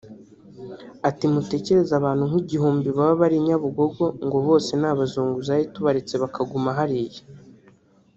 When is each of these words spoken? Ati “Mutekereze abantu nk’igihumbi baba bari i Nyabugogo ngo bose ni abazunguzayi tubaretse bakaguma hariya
Ati 1.09 1.23
“Mutekereze 1.33 1.93
abantu 1.99 2.23
nk’igihumbi 2.29 2.87
baba 2.97 3.13
bari 3.21 3.35
i 3.39 3.43
Nyabugogo 3.47 4.03
ngo 4.25 4.37
bose 4.47 4.71
ni 4.79 4.87
abazunguzayi 4.91 5.63
tubaretse 5.73 6.13
bakaguma 6.23 6.69
hariya 6.77 7.21